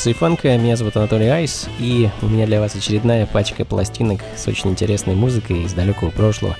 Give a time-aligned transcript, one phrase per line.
[0.00, 4.22] Это функции фанка, меня зовут Анатолий Айс, и у меня для вас очередная пачка пластинок
[4.34, 6.56] с очень интересной музыкой из далекого прошлого.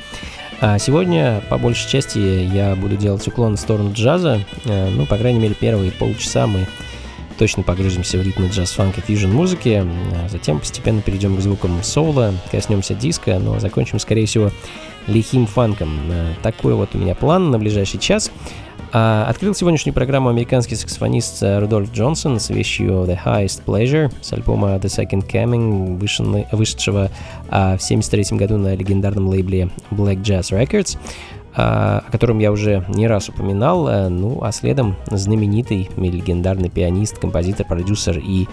[0.60, 5.16] А сегодня, по большей части, я буду делать уклон в сторону джаза, э, ну, по
[5.16, 6.66] крайней мере, первые полчаса мы
[7.38, 11.82] точно погрузимся в ритмы джаз, фанк и фьюжн музыки, а затем постепенно перейдем к звукам
[11.82, 14.50] соло, коснемся диска, но закончим, скорее всего,
[15.06, 15.98] лихим фанком.
[16.10, 18.30] Э, такой вот у меня план на ближайший час.
[18.92, 24.32] А, открыл сегодняшнюю программу американский саксофонист э, Рудольф Джонсон с вещью The Highest Pleasure с
[24.32, 25.96] альбома The Second Coming,
[26.50, 27.10] вышедшего
[27.48, 30.98] а, в 1973 году на легендарном лейбле Black Jazz Records
[31.54, 37.18] а, о котором я уже не раз упоминал, э, ну а следом знаменитый легендарный пианист,
[37.18, 38.48] композитор, продюсер и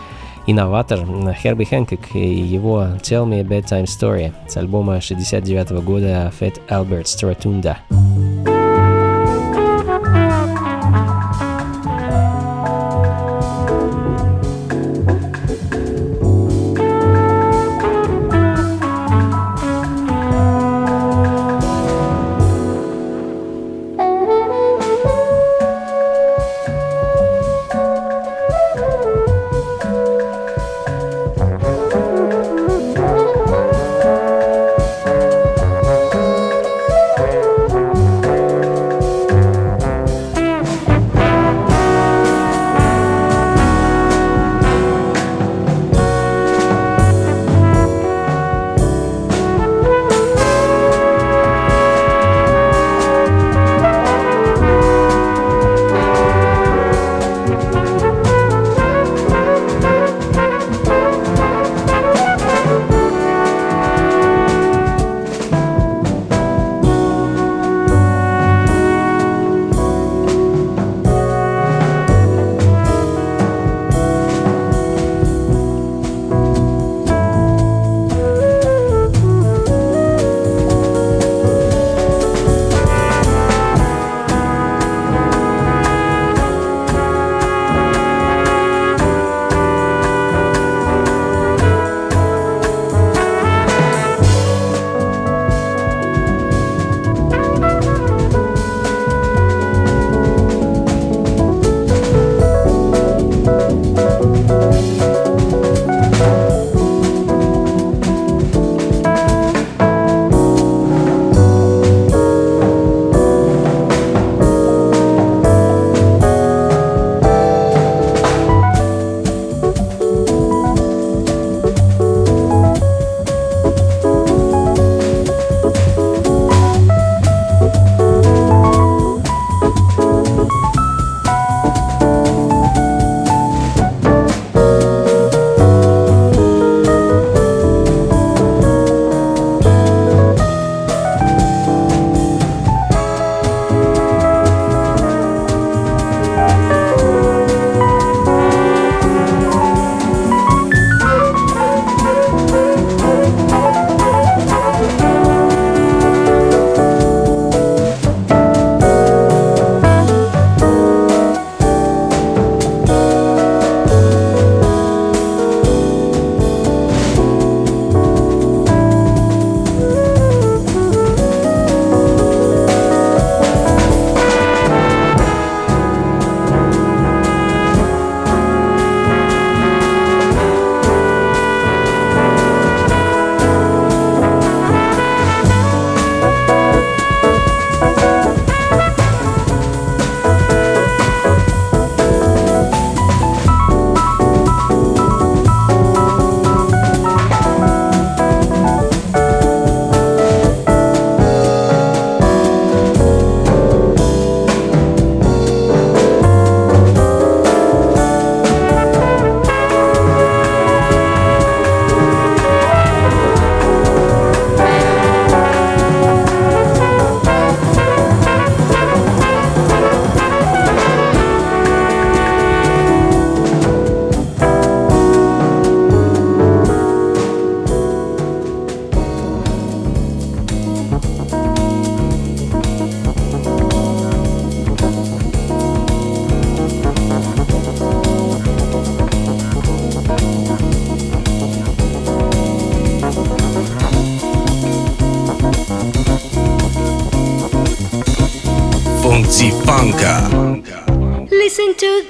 [0.45, 0.99] инноватор
[1.33, 7.05] Херби Хэнкок и его Tell Me a Bedtime Story с альбома 69 года Fat Albert
[7.05, 7.77] Stratunda.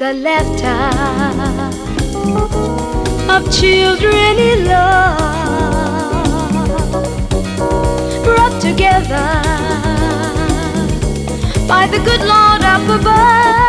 [0.08, 0.80] The laughter
[3.34, 5.18] of children in love,
[8.24, 9.30] brought together
[11.68, 13.68] by the good Lord up above.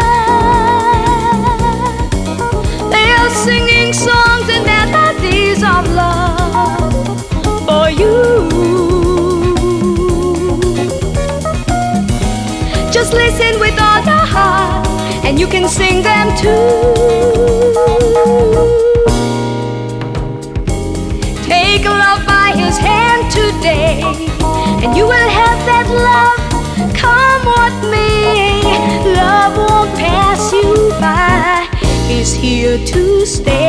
[2.93, 6.93] They are singing songs and melodies of love
[7.67, 8.17] for you.
[12.93, 14.78] Just listen with all your heart,
[15.39, 16.49] you can sing them too.
[21.45, 24.03] Take love by his hand today,
[24.83, 26.93] and you will have that love.
[26.93, 28.63] Come what may,
[29.15, 31.69] love won't pass you by.
[32.11, 33.68] Is here to stay.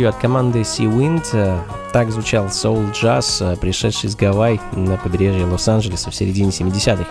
[0.00, 1.24] You от команды Sea Wind.
[1.34, 1.58] Э,
[1.92, 7.06] так звучал soul э, пришедший из Гавайи на побережье Лос-Анджелеса в середине 70-х.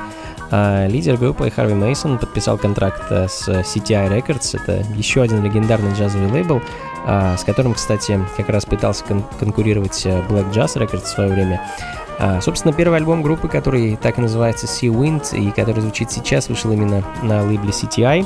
[0.51, 4.59] А лидер группы Харви Мейсон подписал контракт э, с CTI Records.
[4.61, 6.61] Это еще один легендарный джазовый лейбл,
[7.05, 11.61] с которым, кстати, как раз пытался кон- конкурировать Black Jazz Records в свое время.
[12.17, 16.49] А, собственно, первый альбом группы, который так и называется Sea Wind, и который звучит сейчас,
[16.49, 18.25] вышел именно на лейбле CTI.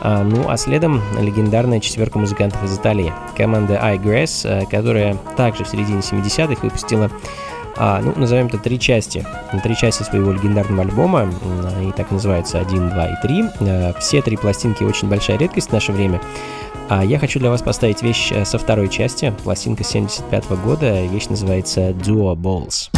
[0.00, 5.68] А, ну а следом легендарная четверка музыкантов из Италии, команда iGrass, э, которая также в
[5.68, 7.10] середине 70-х выпустила
[7.76, 9.26] а, ну, назовем это три части.
[9.62, 11.28] Три части своего легендарного альбома,
[11.82, 13.44] и так называется 1, 2 и 3.
[13.60, 16.20] Э, все три пластинки очень большая редкость в наше время.
[16.88, 21.04] А я хочу для вас поставить вещь э, со второй части, пластинка 75 -го года,
[21.06, 22.90] вещь называется Duo Balls.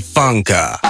[0.00, 0.87] Funk.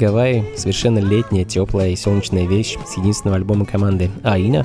[0.00, 4.64] Гавайи— совершенно летняя, теплая и солнечная вещь с единственного альбома команды Аина.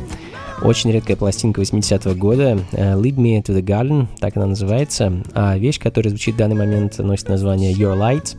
[0.62, 5.12] Очень редкая пластинка 80-го года «Lead Me to the Garden», так она называется.
[5.34, 8.38] А вещь, которая звучит в данный момент, носит название «Your Light».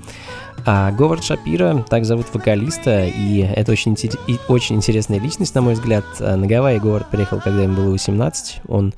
[0.64, 3.94] А Говард Шапира, так зовут вокалиста, и это очень,
[4.26, 6.06] и очень интересная личность, на мой взгляд.
[6.18, 8.62] На Гавайи Говард приехал, когда ему было 18.
[8.66, 8.94] Он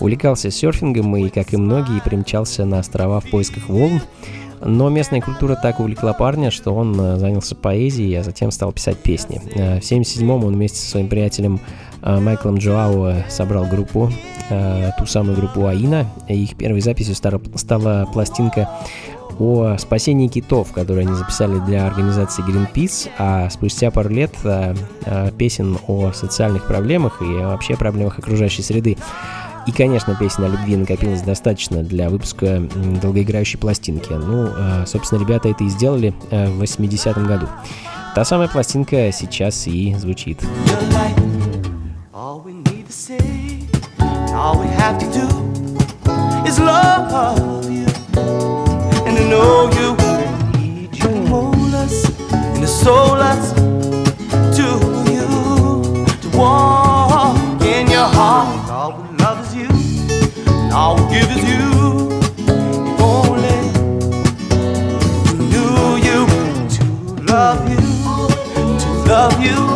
[0.00, 4.00] увлекался серфингом и, как и многие, примчался на острова в поисках волн.
[4.64, 8.98] Но местная культура так увлекла парня, что он э, занялся поэзией, а затем стал писать
[8.98, 9.36] песни.
[9.54, 11.60] Э, в 1977 он вместе со своим приятелем
[12.02, 14.10] э, Майклом Джоао собрал группу,
[14.98, 16.06] ту самую группу Аина.
[16.28, 18.70] Их первой записью стала пластинка
[19.40, 24.32] о спасении китов, которую они записали для организации Greenpeace, а спустя пару лет
[25.36, 28.96] песен о социальных проблемах и вообще проблемах окружающей среды.
[29.66, 32.62] И, конечно, песен о любви накопилось достаточно для выпуска
[33.02, 34.12] долгоиграющей пластинки.
[34.12, 37.48] Ну, а, собственно, ребята это и сделали э, в 80-м году.
[38.14, 40.40] Та самая пластинка сейчас и звучит.
[56.36, 56.65] walk
[69.28, 69.75] love you,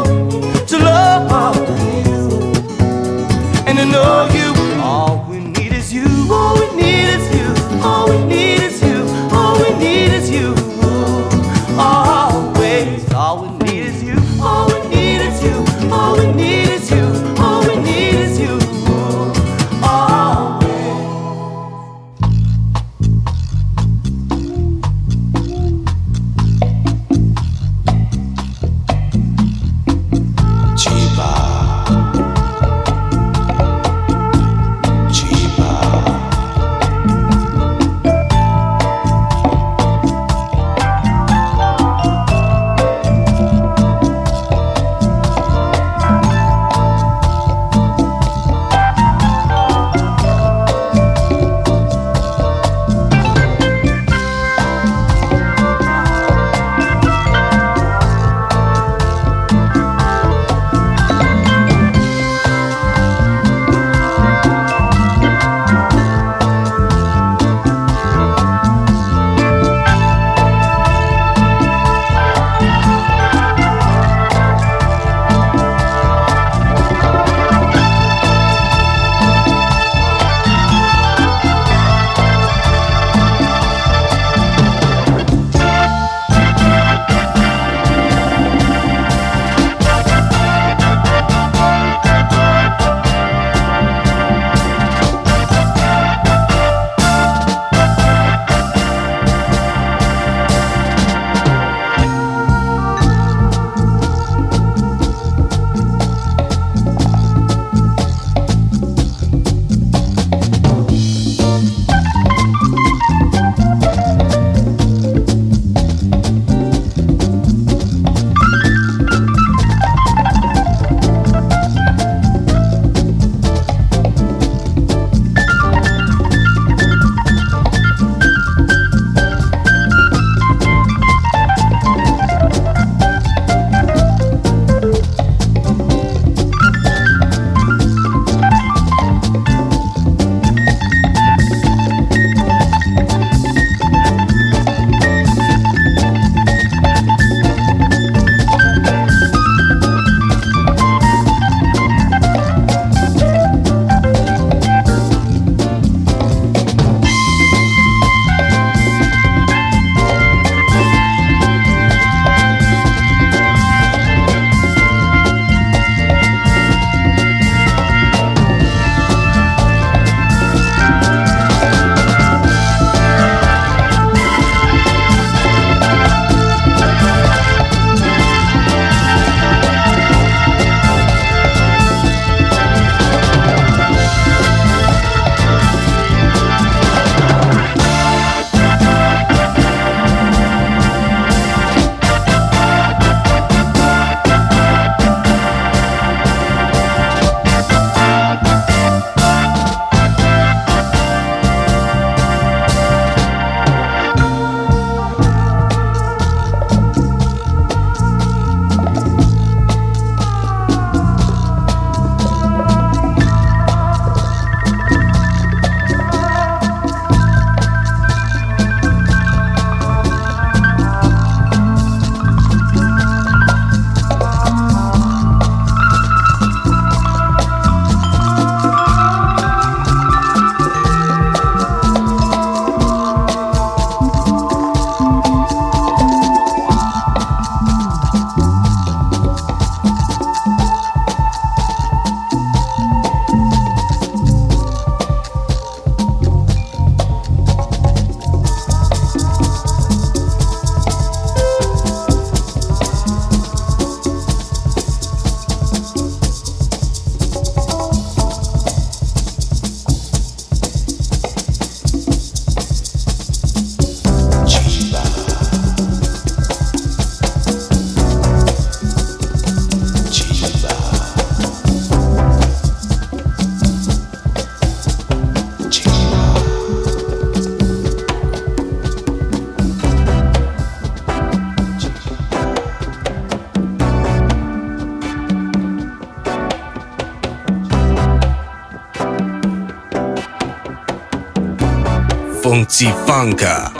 [292.50, 293.70] 控制房价。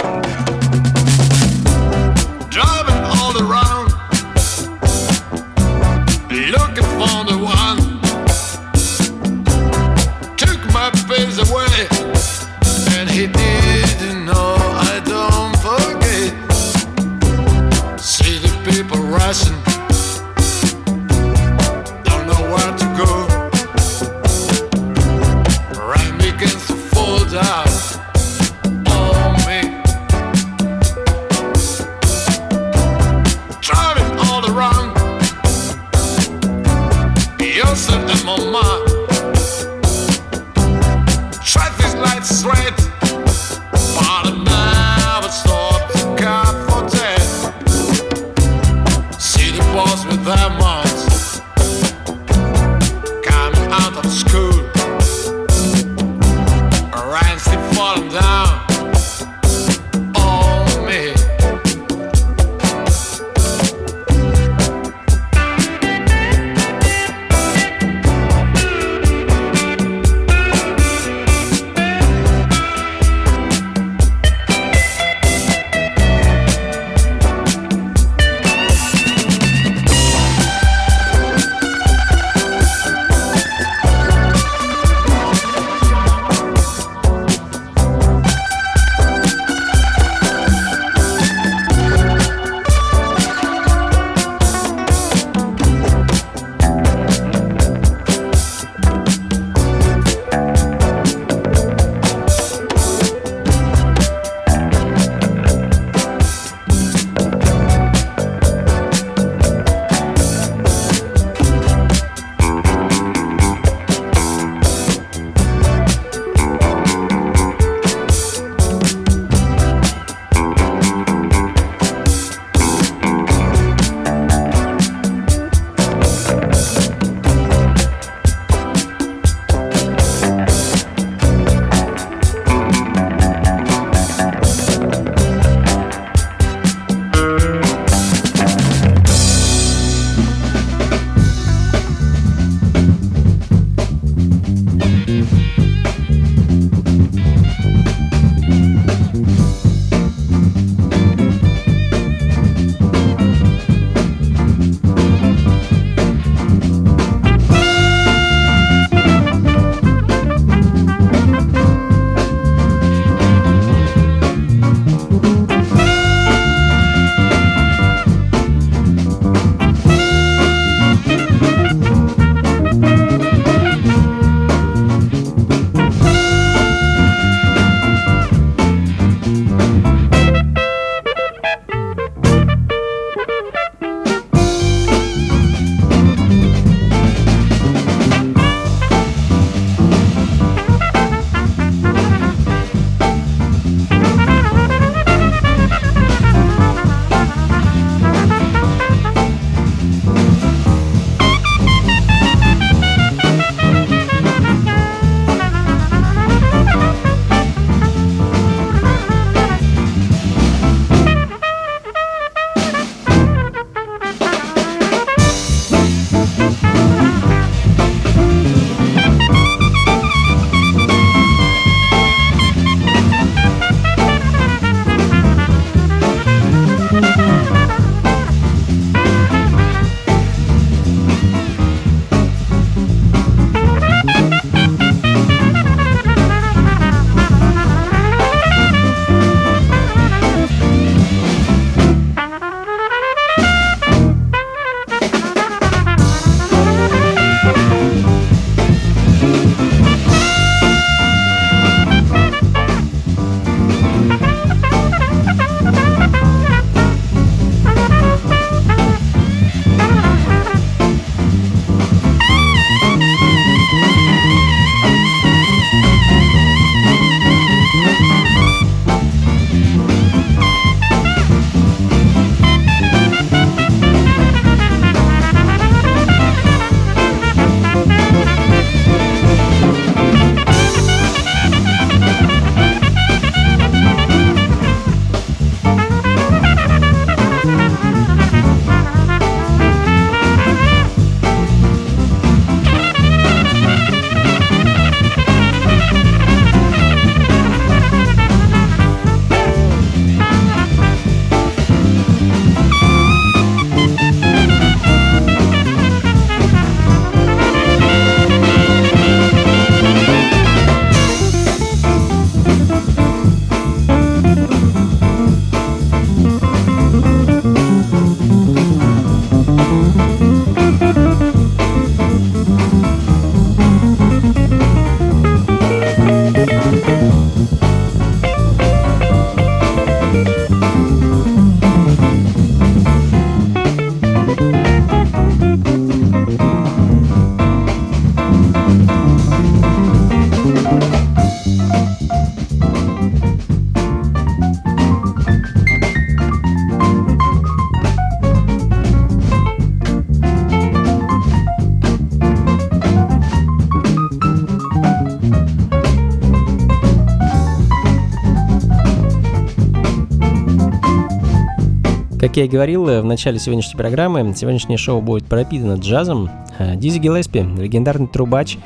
[362.41, 366.31] Я и говорил в начале сегодняшней программы, сегодняшнее шоу будет пропитано джазом.
[366.59, 368.57] Э, Дизи Гиллеспи, легендарный трубач,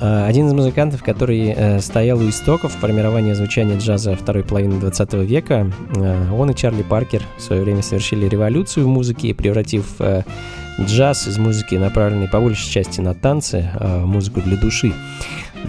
[0.00, 5.14] э, один из музыкантов, который э, стоял у истоков формирования звучания джаза второй половины 20
[5.14, 5.68] века.
[6.32, 9.96] Он и Чарли Паркер в свое время совершили революцию в музыке, превратив
[10.80, 13.68] джаз из музыки, направленной по большей части на танцы,
[14.04, 14.92] музыку для души.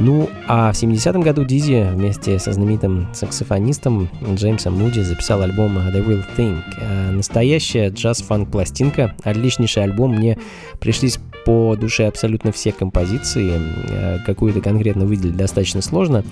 [0.02, 6.06] Ну, а в 70-м году Дизи вместе со знаменитым саксофонистом Джеймсом Муди записал альбом The
[6.06, 6.62] Real Thing.
[6.80, 10.38] Э, настоящая джаз-фанк пластинка, отличнейший альбом, мне
[10.80, 13.52] пришлись по душе абсолютно все композиции,
[13.90, 16.24] э, какую-то конкретно выделить достаточно сложно.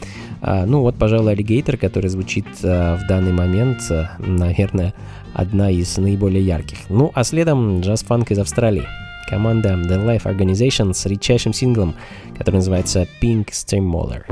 [0.41, 3.82] А, ну вот, пожалуй, Alligator, который звучит э, в данный момент,
[4.19, 4.93] наверное,
[5.34, 6.77] одна из наиболее ярких.
[6.88, 8.88] Ну, а следом джаз-фанк из Австралии
[9.27, 11.95] команда The Life Organization с редчайшим синглом,
[12.37, 14.25] который называется Pink Steamroller.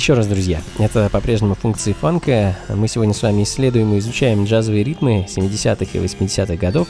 [0.00, 0.62] Еще раз, друзья.
[0.78, 2.56] Это по-прежнему функции фанка.
[2.70, 6.88] Мы сегодня с вами исследуем и изучаем джазовые ритмы 70-х и 80-х годов,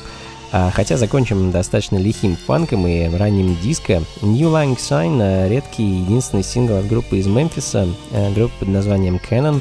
[0.53, 4.05] а, хотя закончим достаточно лихим фанком и ранним диско.
[4.23, 9.61] New Lang Sign— редкий единственный сингл от группы из Мемфиса, э, группа под названием Canon,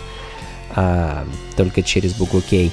[0.75, 1.25] а,
[1.57, 2.69] только через букву K.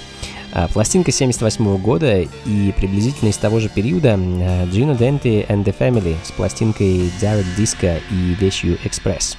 [0.53, 6.17] А, пластинка 78 года и приблизительно из того же периода Gino Dente and the Family
[6.23, 9.39] с пластинкой Direct Disco и вещью Express.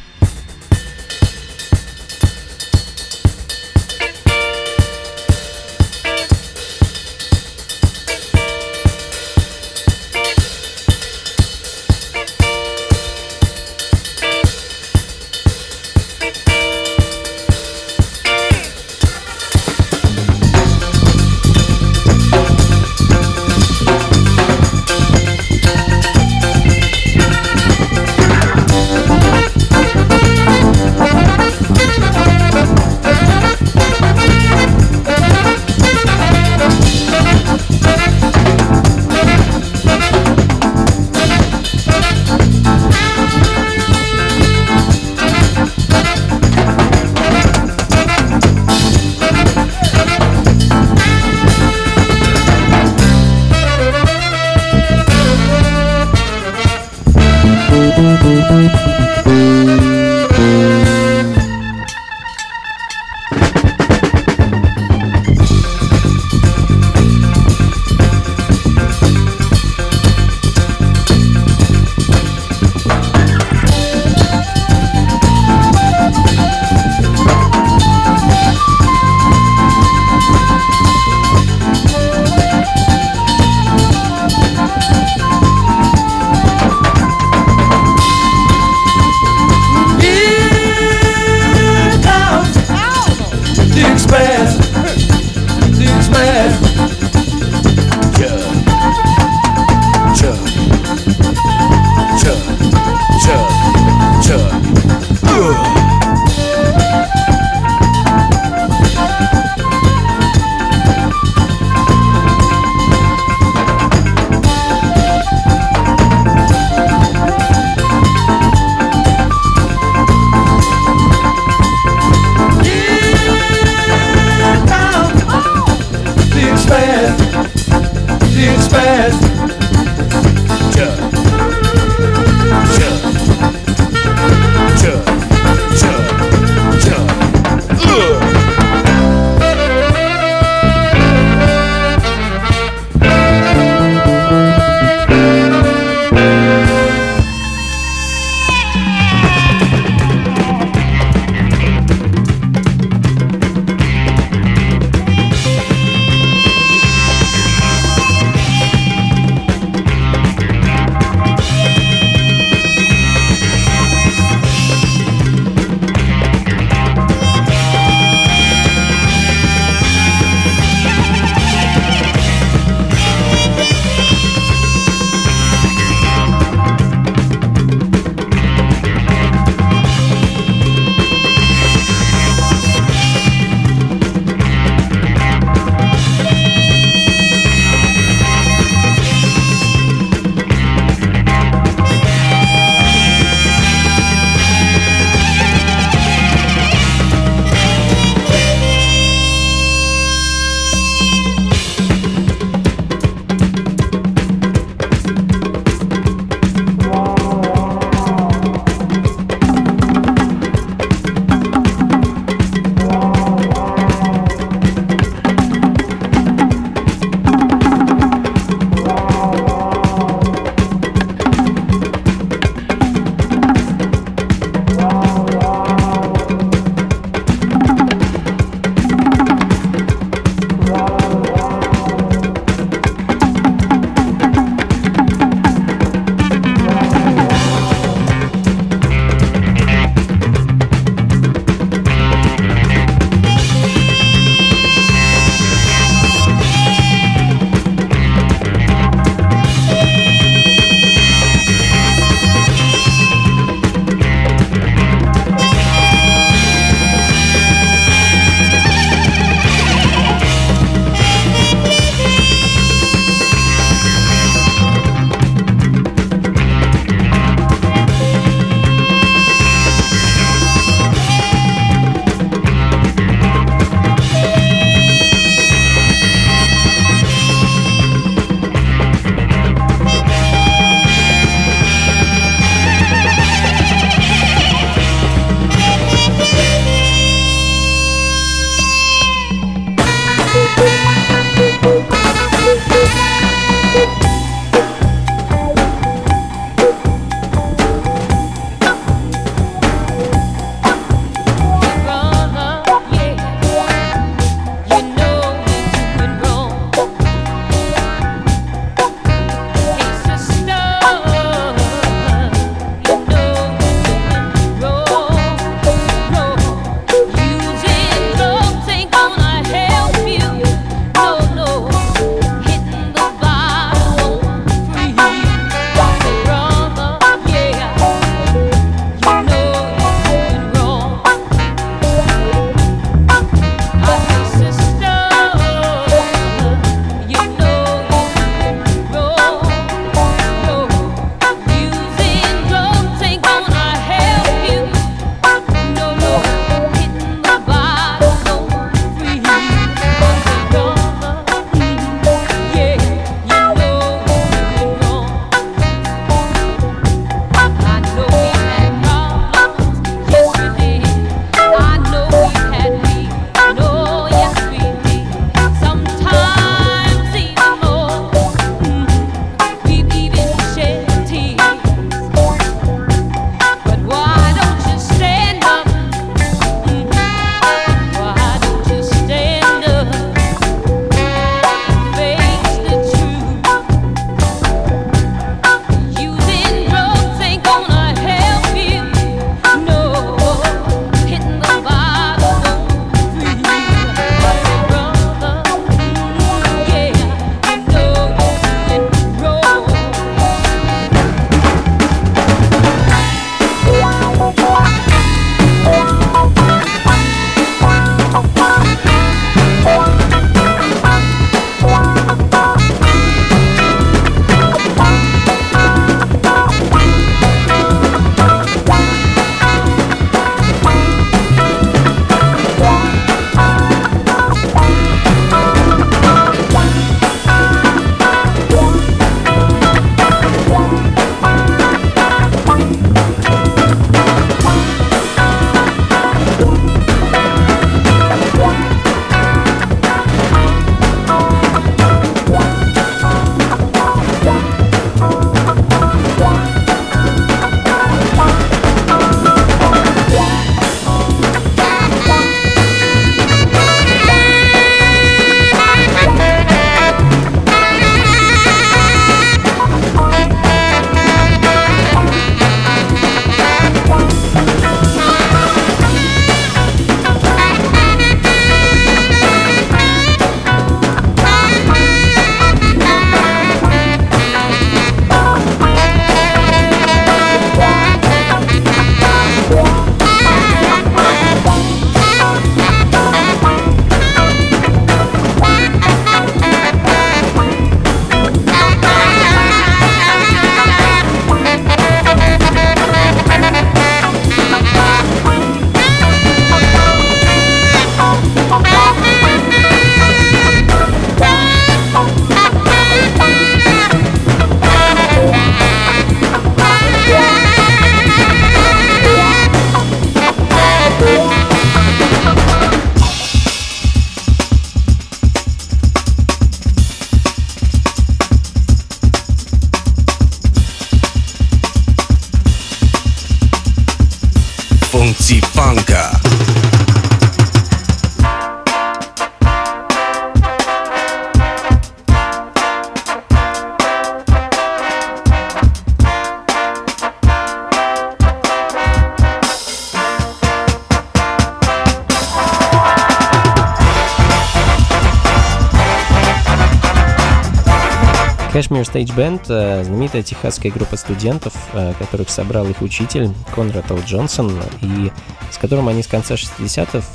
[548.92, 554.00] Stage Band э,— знаменитая техасская группа студентов, э, которых собрал их учитель Конрад О.
[554.00, 555.12] Джонсон, и
[555.52, 557.06] с которым они с конца 60-х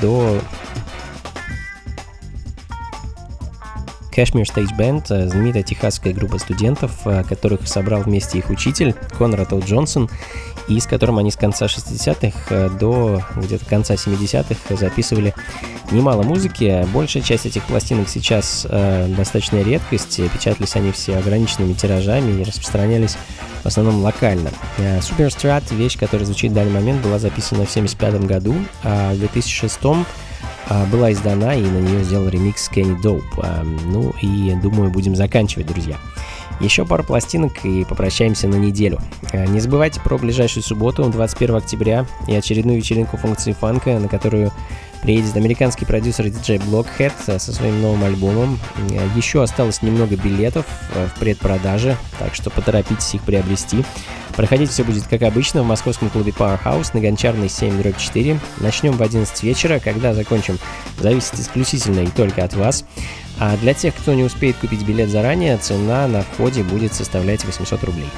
[0.00, 0.40] до
[4.14, 6.92] Cashmere Stage Band, э, знаменитая техасская группа студентов,
[7.28, 9.60] которых собрал вместе их учитель Конрад О.
[9.60, 10.08] Джонсон,
[10.68, 15.34] и с которым они с конца 60-х до где-то конца 70-х записывали
[15.90, 16.86] немало музыки.
[16.92, 20.20] Большая часть этих пластинок сейчас э, достаточно редкость.
[20.32, 23.16] Печатались они все ограниченными тиражами и распространялись
[23.62, 24.50] в основном локально.
[24.78, 29.18] Э, Superstrat, вещь, которая звучит в данный момент, была записана в 1975 году, а в
[29.18, 29.78] 2006
[30.68, 33.22] э, была издана, и на нее сделал ремикс Kenny Dope.
[33.42, 35.96] Э, ну и думаю, будем заканчивать, друзья.
[36.60, 39.00] Еще пару пластинок и попрощаемся на неделю.
[39.32, 44.52] Э, не забывайте про ближайшую субботу, 21 октября, и очередную вечеринку функции фанка, на которую
[45.02, 48.58] приедет американский продюсер диджей Blockhead со своим новым альбомом.
[48.90, 53.84] Э, еще осталось немного билетов э, в предпродаже, так что поторопитесь их приобрести.
[54.36, 58.38] Проходить все будет как обычно в московском клубе Powerhouse на Гончарной 7-4.
[58.58, 60.58] Начнем в 11 вечера, когда закончим,
[60.98, 62.84] зависит исключительно и только от вас.
[63.38, 67.82] А для тех, кто не успеет купить билет заранее, цена на входе будет составлять 800
[67.84, 68.08] рублей.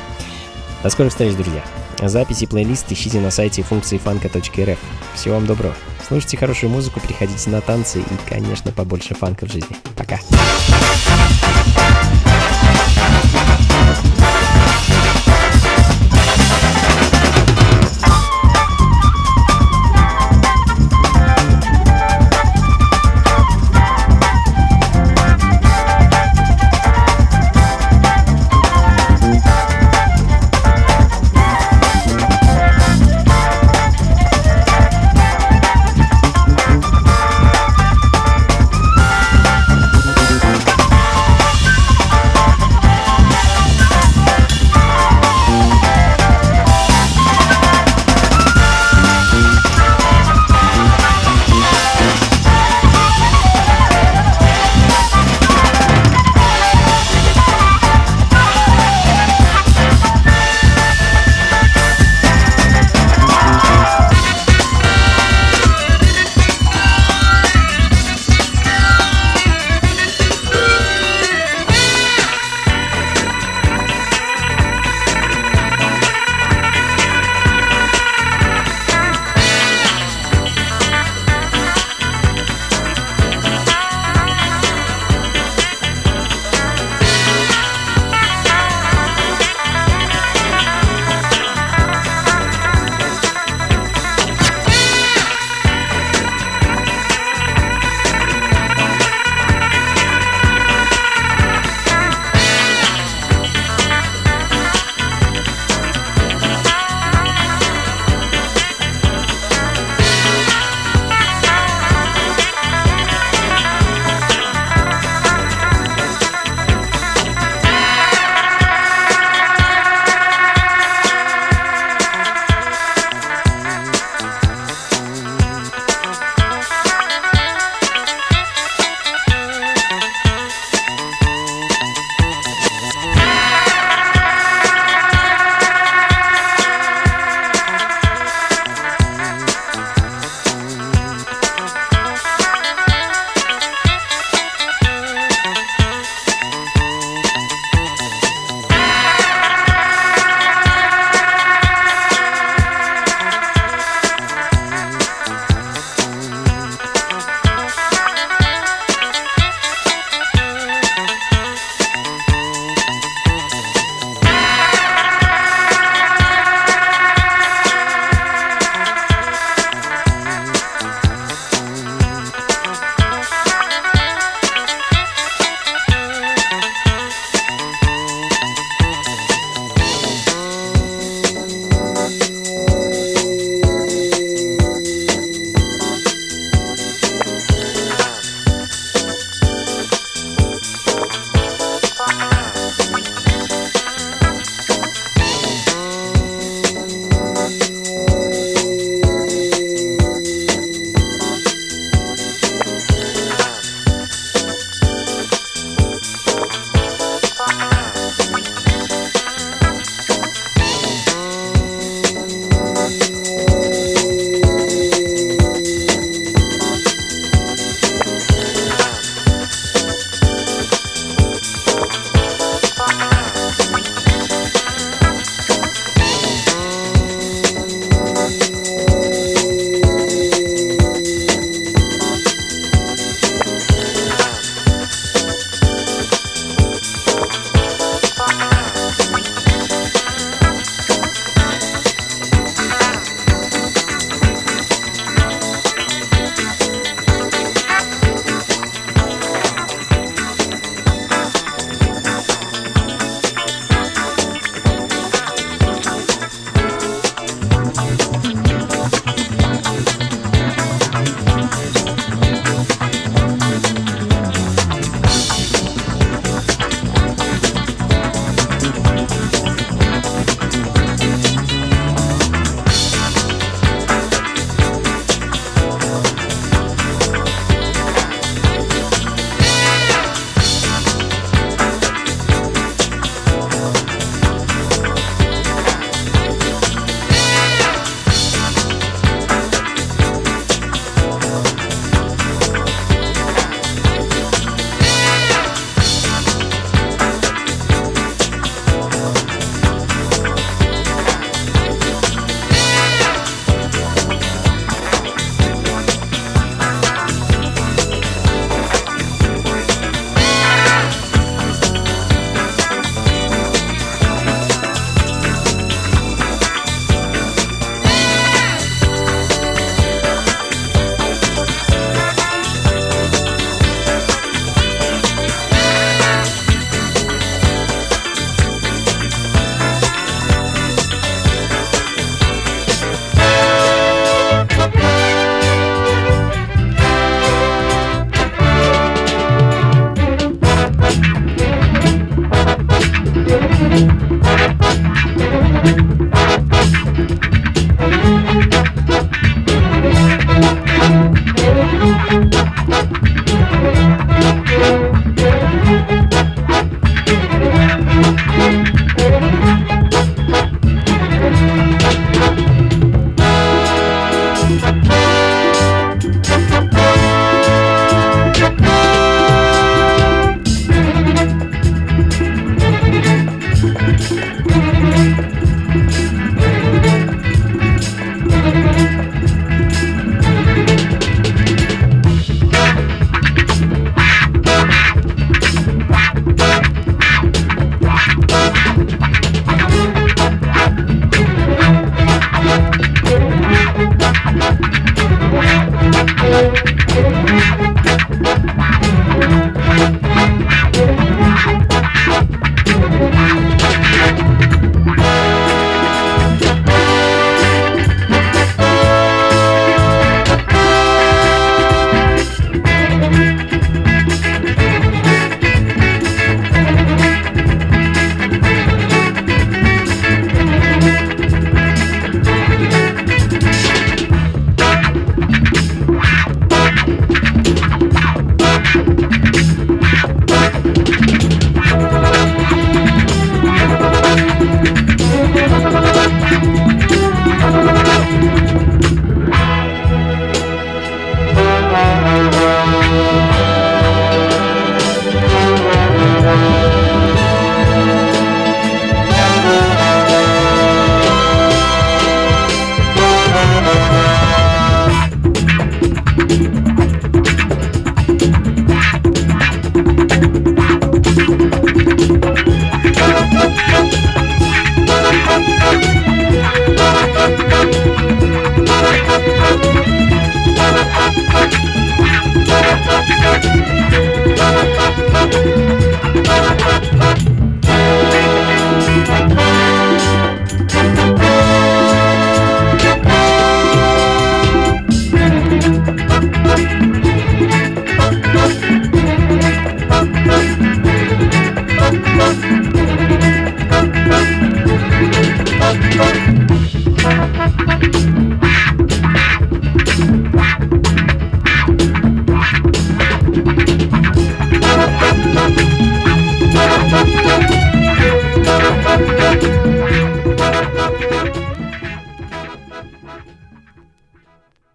[0.82, 1.62] До скорых встреч, друзья!
[2.02, 4.78] Записи плейлист ищите на сайте функции фанка.рф.
[5.14, 5.74] Всего вам доброго.
[6.06, 9.76] Слушайте хорошую музыку, приходите на танцы и, конечно, побольше фанка в жизни.
[9.96, 10.18] Пока.